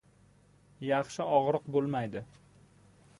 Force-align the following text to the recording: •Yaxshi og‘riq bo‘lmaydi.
•Yaxshi 0.87 1.27
og‘riq 1.35 1.69
bo‘lmaydi. 1.75 2.25